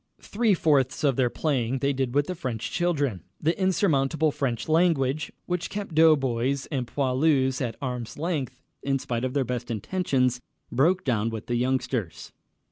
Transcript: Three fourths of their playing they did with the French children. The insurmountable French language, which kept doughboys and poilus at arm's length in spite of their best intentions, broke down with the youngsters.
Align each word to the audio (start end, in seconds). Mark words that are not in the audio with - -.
Three 0.23 0.55
fourths 0.55 1.03
of 1.03 1.15
their 1.15 1.29
playing 1.29 1.77
they 1.77 1.93
did 1.93 2.15
with 2.15 2.25
the 2.25 2.33
French 2.33 2.71
children. 2.71 3.21
The 3.39 3.55
insurmountable 3.61 4.31
French 4.31 4.67
language, 4.67 5.31
which 5.45 5.69
kept 5.69 5.93
doughboys 5.93 6.65
and 6.71 6.87
poilus 6.87 7.61
at 7.61 7.75
arm's 7.83 8.17
length 8.17 8.63
in 8.81 8.97
spite 8.97 9.23
of 9.23 9.35
their 9.35 9.45
best 9.45 9.69
intentions, 9.69 10.41
broke 10.71 11.03
down 11.03 11.29
with 11.29 11.45
the 11.45 11.55
youngsters. 11.55 12.31